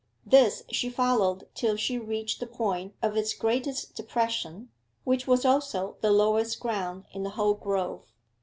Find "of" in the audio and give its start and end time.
3.03-3.15